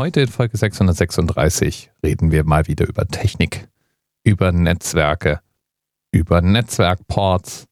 [0.00, 3.68] Heute in Folge 636 reden wir mal wieder über Technik,
[4.24, 5.40] über Netzwerke,
[6.10, 7.66] über Netzwerkports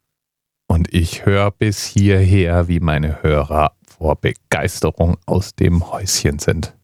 [0.67, 6.78] und ich höre bis hierher, wie meine Hörer vor Begeisterung aus dem Häuschen sind.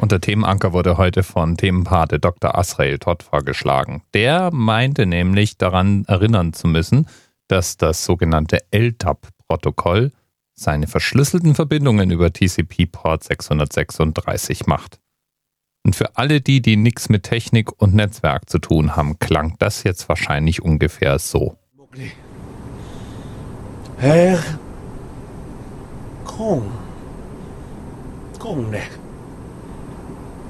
[0.00, 2.56] Und der Themenanker wurde heute von Themenpate Dr.
[2.56, 4.02] Asrael Todd vorgeschlagen.
[4.14, 7.08] Der meinte nämlich daran erinnern zu müssen,
[7.48, 10.12] dass das sogenannte LTAP-Protokoll
[10.54, 15.00] seine verschlüsselten Verbindungen über TCP-Port 636 macht.
[15.84, 19.82] Und für alle die, die nichts mit Technik und Netzwerk zu tun haben, klang das
[19.82, 21.56] jetzt wahrscheinlich ungefähr so.
[23.96, 24.38] Herr
[26.24, 26.70] Kong.
[28.38, 28.82] Kong ne.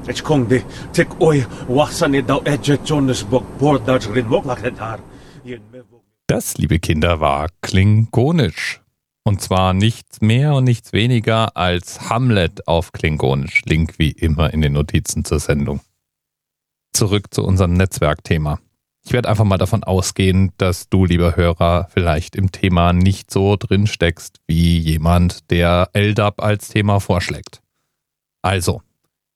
[0.08, 0.62] Jetzt kong di
[0.96, 4.98] tik oi wachsan i dau edge Johannesburg Port Dutch Rinwok lachetar.
[6.26, 8.80] Das, liebe Kinder, war Klingonisch.
[9.24, 13.62] Und zwar nichts mehr und nichts weniger als Hamlet auf Klingonisch.
[13.66, 15.80] Link wie immer in den Notizen zur Sendung.
[16.94, 18.60] Zurück zu unserem Netzwerkthema.
[19.04, 23.56] Ich werde einfach mal davon ausgehen, dass du, lieber Hörer, vielleicht im Thema nicht so
[23.56, 27.60] drin steckst wie jemand, der LDAP als Thema vorschlägt.
[28.40, 28.80] Also,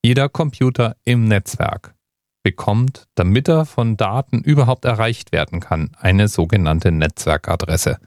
[0.03, 1.95] jeder Computer im Netzwerk
[2.42, 7.98] bekommt, damit er von Daten überhaupt erreicht werden kann, eine sogenannte Netzwerkadresse.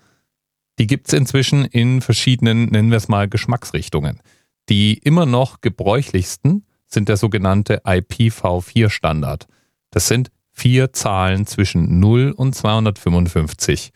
[0.77, 4.21] Die gibt es inzwischen in verschiedenen, nennen wir es mal, Geschmacksrichtungen.
[4.67, 9.47] Die immer noch gebräuchlichsten sind der sogenannte IPv4-Standard.
[9.91, 13.91] Das sind vier Zahlen zwischen 0 und 255.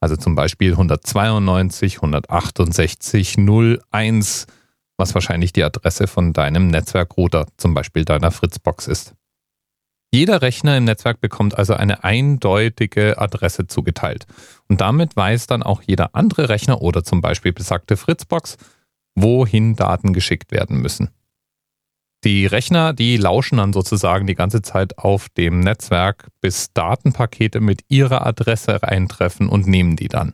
[0.00, 4.46] Also zum Beispiel 192, 168, 01
[4.96, 9.14] was wahrscheinlich die Adresse von deinem Netzwerkrouter, zum Beispiel deiner Fritzbox ist.
[10.12, 14.26] Jeder Rechner im Netzwerk bekommt also eine eindeutige Adresse zugeteilt.
[14.68, 18.56] Und damit weiß dann auch jeder andere Rechner oder zum Beispiel besagte Fritzbox,
[19.16, 21.10] wohin Daten geschickt werden müssen.
[22.22, 27.82] Die Rechner, die lauschen dann sozusagen die ganze Zeit auf dem Netzwerk, bis Datenpakete mit
[27.88, 30.32] ihrer Adresse eintreffen und nehmen die dann.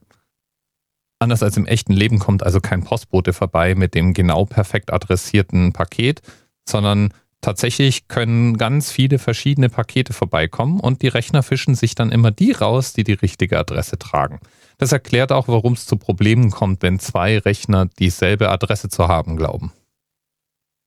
[1.22, 5.74] Anders als im echten Leben kommt also kein Postbote vorbei mit dem genau perfekt adressierten
[5.74, 6.22] Paket,
[6.66, 12.30] sondern tatsächlich können ganz viele verschiedene Pakete vorbeikommen und die Rechner fischen sich dann immer
[12.30, 14.40] die raus, die die richtige Adresse tragen.
[14.78, 19.36] Das erklärt auch, warum es zu Problemen kommt, wenn zwei Rechner dieselbe Adresse zu haben
[19.36, 19.72] glauben.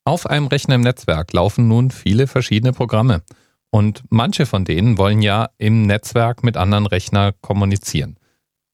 [0.04, 3.22] Auf einem Rechner im Netzwerk laufen nun viele verschiedene Programme
[3.70, 8.16] und manche von denen wollen ja im Netzwerk mit anderen Rechnern kommunizieren.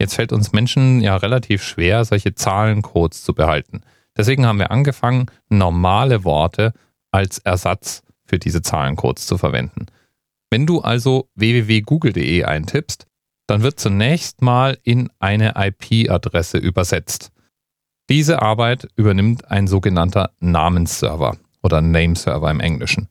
[0.00, 3.82] Jetzt fällt uns Menschen ja relativ schwer, solche Zahlencodes zu behalten.
[4.16, 6.72] Deswegen haben wir angefangen, normale Worte
[7.10, 9.86] als Ersatz für diese Zahlencodes zu verwenden.
[10.48, 13.06] Wenn du also www.google.de eintippst,
[13.46, 17.30] dann wird zunächst mal in eine IP-Adresse übersetzt.
[18.08, 23.08] Diese Arbeit übernimmt ein sogenannter Namensserver oder Nameserver im Englischen.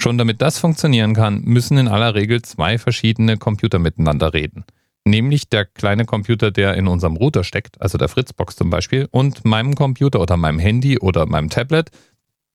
[0.00, 4.64] Schon damit das funktionieren kann, müssen in aller Regel zwei verschiedene Computer miteinander reden
[5.04, 9.44] nämlich der kleine Computer, der in unserem Router steckt, also der Fritzbox zum Beispiel, und
[9.44, 11.90] meinem Computer oder meinem Handy oder meinem Tablet,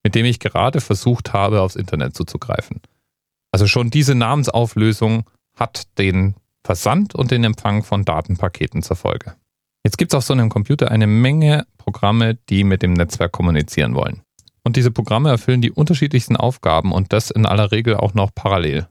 [0.04, 2.82] mit dem ich gerade versucht habe, aufs Internet zuzugreifen.
[3.52, 9.36] Also schon diese Namensauflösung hat den Versand und den Empfang von Datenpaketen zur Folge.
[9.84, 13.96] Jetzt gibt es auf so einem Computer eine Menge Programme, die mit dem Netzwerk kommunizieren
[13.96, 14.22] wollen.
[14.64, 18.88] Und diese Programme erfüllen die unterschiedlichsten Aufgaben und das in aller Regel auch noch parallel.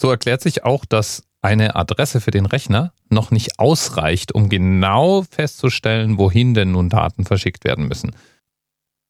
[0.00, 5.22] So erklärt sich auch, dass eine Adresse für den Rechner noch nicht ausreicht, um genau
[5.22, 8.16] festzustellen, wohin denn nun Daten verschickt werden müssen.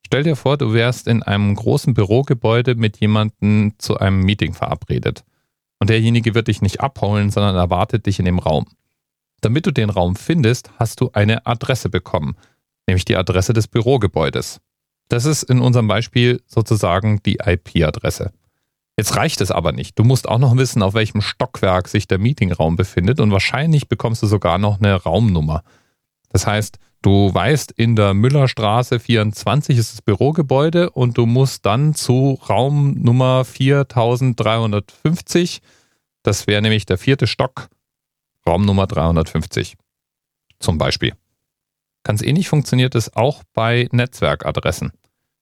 [0.05, 5.25] Stell dir vor, du wärst in einem großen Bürogebäude mit jemandem zu einem Meeting verabredet.
[5.79, 8.67] Und derjenige wird dich nicht abholen, sondern erwartet dich in dem Raum.
[9.41, 12.37] Damit du den Raum findest, hast du eine Adresse bekommen,
[12.87, 14.61] nämlich die Adresse des Bürogebäudes.
[15.09, 18.33] Das ist in unserem Beispiel sozusagen die IP-Adresse.
[18.97, 19.99] Jetzt reicht es aber nicht.
[19.99, 24.23] Du musst auch noch wissen, auf welchem Stockwerk sich der Meetingraum befindet und wahrscheinlich bekommst
[24.23, 25.63] du sogar noch eine Raumnummer.
[26.31, 31.95] Das heißt, du weißt, in der Müllerstraße 24 ist das Bürogebäude und du musst dann
[31.95, 35.61] zu Raumnummer 4350.
[36.23, 37.69] Das wäre nämlich der vierte Stock,
[38.49, 39.77] Raumnummer 350.
[40.59, 41.13] Zum Beispiel.
[42.03, 44.93] Ganz ähnlich funktioniert es auch bei Netzwerkadressen.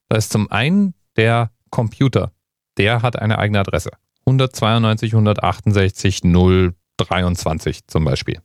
[0.09, 2.33] Da ist zum einen der Computer,
[2.79, 3.91] der hat eine eigene Adresse.
[4.27, 6.23] 192, 168,
[6.97, 8.41] 023 zum Beispiel.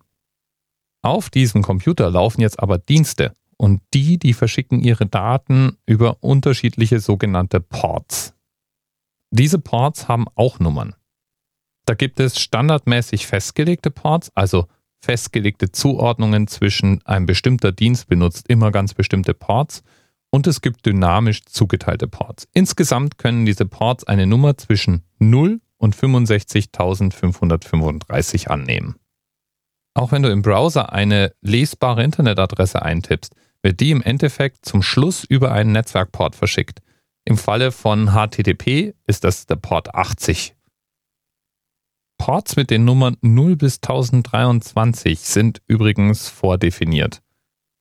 [1.02, 7.00] Auf diesem Computer laufen jetzt aber Dienste und die, die verschicken ihre Daten über unterschiedliche
[7.00, 8.34] sogenannte Ports.
[9.32, 10.96] Diese Ports haben auch Nummern.
[11.86, 14.68] Da gibt es standardmäßig festgelegte Ports, also
[15.02, 19.84] festgelegte Zuordnungen zwischen ein bestimmter Dienst benutzt immer ganz bestimmte Ports
[20.32, 22.48] und es gibt dynamisch zugeteilte Ports.
[22.54, 28.96] Insgesamt können diese Ports eine Nummer zwischen 0 und 65.535 annehmen.
[29.94, 35.24] Auch wenn du im Browser eine lesbare Internetadresse eintippst, wird die im Endeffekt zum Schluss
[35.24, 36.82] über einen Netzwerkport verschickt.
[37.26, 40.56] Im Falle von HTTP ist das der Port 80.
[42.18, 47.22] Ports mit den Nummern 0 bis 1023 sind übrigens vordefiniert.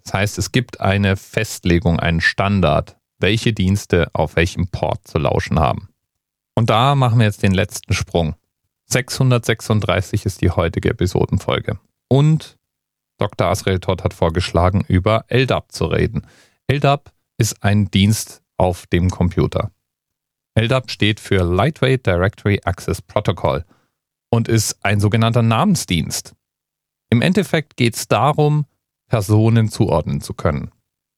[0.09, 5.61] Das heißt, es gibt eine Festlegung, einen Standard, welche Dienste auf welchem Port zu lauschen
[5.61, 5.91] haben.
[6.55, 8.35] Und da machen wir jetzt den letzten Sprung.
[8.87, 11.79] 636 ist die heutige Episodenfolge.
[12.09, 12.57] Und
[13.19, 13.49] Dr.
[13.49, 16.27] Asrael Todd hat vorgeschlagen, über LDAP zu reden.
[16.69, 19.73] LDAP ist ein Dienst auf dem Computer.
[20.55, 23.67] LDAP steht für Lightweight Directory Access Protocol
[24.31, 26.35] und ist ein sogenannter Namensdienst.
[27.11, 28.65] Im Endeffekt geht es darum,
[29.09, 30.71] Personen zuordnen zu können.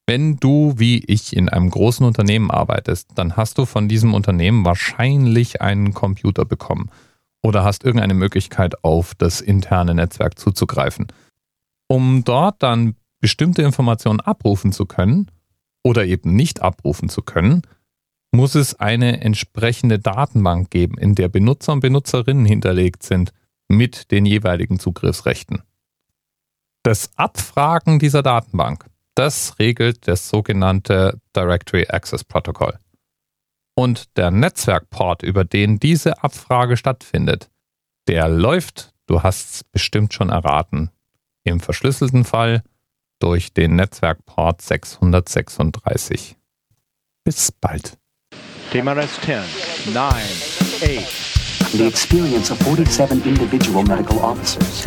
[0.07, 4.65] Wenn du wie ich in einem großen Unternehmen arbeitest, dann hast du von diesem Unternehmen
[4.65, 6.91] wahrscheinlich einen Computer bekommen
[7.43, 11.09] oder hast irgendeine Möglichkeit auf das interne Netzwerk zuzugreifen.
[11.89, 15.31] Um dort dann bestimmte Informationen abrufen zu können
[15.85, 17.63] oder eben nicht abrufen zu können,
[18.33, 23.33] muss es eine entsprechende Datenbank geben, in der Benutzer und Benutzerinnen hinterlegt sind
[23.69, 25.63] mit den jeweiligen Zugriffsrechten.
[26.83, 32.79] Das Abfragen dieser Datenbank, das regelt das sogenannte Directory Access Protocol.
[33.75, 37.51] Und der Netzwerkport, über den diese Abfrage stattfindet,
[38.09, 40.91] der läuft, du hast es bestimmt schon erraten,
[41.45, 42.63] im verschlüsselten Fall
[43.19, 46.37] durch den Netzwerkport 636.
[47.25, 47.99] Bis bald.
[48.73, 49.43] TMRS 10,
[49.93, 51.73] 9, 8.
[51.73, 54.87] The experience of 47 individual medical officers.